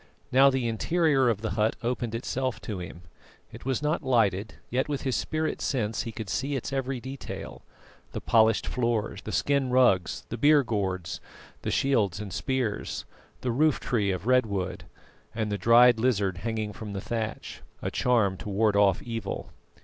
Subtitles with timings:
[0.31, 3.03] Now the interior of the hut opened itself to him.
[3.51, 7.61] It was not lighted, yet with his spirit sense he could see its every detail:
[8.11, 11.21] the polished floor, the skin rugs, the beer gourds,
[11.61, 13.05] the shields and spears,
[13.41, 14.85] the roof tree of red wood,
[15.35, 19.51] and the dried lizard hanging from the thatch, a charm to ward off evil.